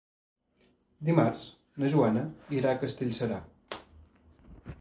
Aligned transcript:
Dimarts 1.09 1.43
na 1.83 1.91
Joana 1.97 2.25
irà 2.61 2.73
a 2.75 2.81
Castellserà. 2.85 3.41